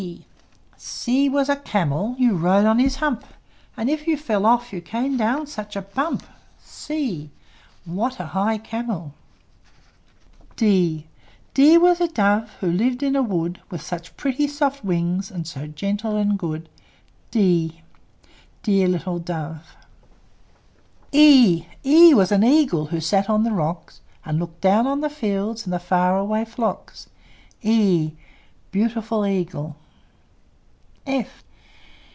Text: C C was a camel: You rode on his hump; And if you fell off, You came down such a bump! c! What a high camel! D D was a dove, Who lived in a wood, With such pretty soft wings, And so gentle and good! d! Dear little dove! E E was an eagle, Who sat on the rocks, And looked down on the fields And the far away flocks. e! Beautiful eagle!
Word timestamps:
C 0.01 0.25
C 0.77 1.29
was 1.29 1.47
a 1.47 1.55
camel: 1.57 2.15
You 2.17 2.33
rode 2.35 2.65
on 2.65 2.79
his 2.79 2.95
hump; 2.95 3.23
And 3.77 3.87
if 3.87 4.07
you 4.07 4.17
fell 4.17 4.47
off, 4.47 4.73
You 4.73 4.81
came 4.81 5.15
down 5.15 5.45
such 5.45 5.75
a 5.75 5.83
bump! 5.83 6.23
c! 6.59 7.29
What 7.85 8.19
a 8.19 8.25
high 8.25 8.57
camel! 8.57 9.13
D 10.55 11.05
D 11.53 11.77
was 11.77 12.01
a 12.01 12.07
dove, 12.07 12.49
Who 12.61 12.71
lived 12.71 13.03
in 13.03 13.15
a 13.15 13.21
wood, 13.21 13.61
With 13.69 13.83
such 13.83 14.17
pretty 14.17 14.47
soft 14.47 14.83
wings, 14.83 15.29
And 15.29 15.45
so 15.45 15.67
gentle 15.67 16.15
and 16.17 16.37
good! 16.39 16.67
d! 17.29 17.83
Dear 18.63 18.87
little 18.87 19.19
dove! 19.19 19.75
E 21.11 21.67
E 21.85 22.15
was 22.15 22.31
an 22.31 22.43
eagle, 22.43 22.87
Who 22.87 22.99
sat 23.01 23.29
on 23.29 23.43
the 23.43 23.51
rocks, 23.51 24.01
And 24.25 24.39
looked 24.39 24.61
down 24.61 24.87
on 24.87 25.01
the 25.01 25.11
fields 25.11 25.63
And 25.65 25.71
the 25.71 25.77
far 25.77 26.17
away 26.17 26.43
flocks. 26.43 27.07
e! 27.61 28.13
Beautiful 28.71 29.27
eagle! 29.27 29.75